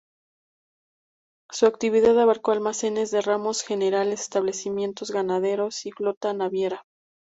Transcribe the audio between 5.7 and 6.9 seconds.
y flota naviera.